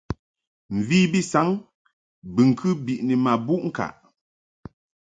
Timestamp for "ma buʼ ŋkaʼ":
3.23-3.93